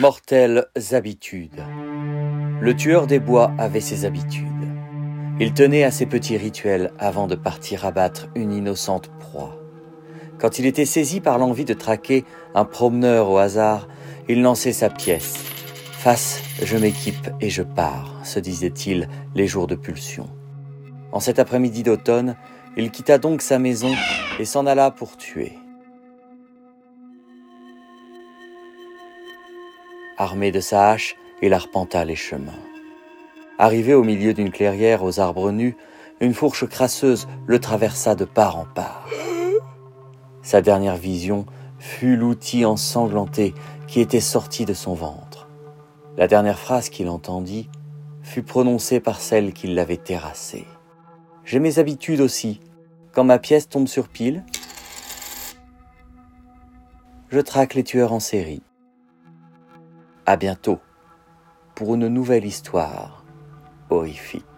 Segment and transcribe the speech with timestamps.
[0.00, 1.62] Mortelles habitudes.
[2.60, 4.48] Le tueur des bois avait ses habitudes.
[5.38, 9.56] Il tenait à ses petits rituels avant de partir abattre une innocente proie.
[10.40, 12.24] Quand il était saisi par l'envie de traquer
[12.56, 13.86] un promeneur au hasard,
[14.28, 15.36] il lançait sa pièce.
[15.92, 20.28] Face, je m'équipe et je pars, se disait-il les jours de pulsion.
[21.12, 22.34] En cet après-midi d'automne,
[22.76, 23.92] il quitta donc sa maison
[24.40, 25.56] et s'en alla pour tuer.
[30.16, 32.52] Armé de sa hache, il arpenta les chemins.
[33.58, 35.76] Arrivé au milieu d'une clairière aux arbres nus,
[36.20, 39.08] une fourche crasseuse le traversa de part en part.
[40.42, 41.46] Sa dernière vision
[41.80, 43.54] fut l'outil ensanglanté
[43.88, 45.48] qui était sorti de son ventre.
[46.16, 47.68] La dernière phrase qu'il entendit
[48.22, 50.64] fut prononcée par celle qui l'avait terrassé.
[51.44, 52.60] J'ai mes habitudes aussi.
[53.12, 54.44] Quand ma pièce tombe sur pile,
[57.30, 58.62] je traque les tueurs en série.
[60.26, 60.80] À bientôt
[61.74, 63.24] pour une nouvelle histoire
[63.90, 64.53] horrifique.